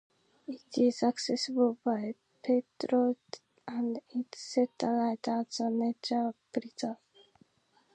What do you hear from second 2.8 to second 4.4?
road and is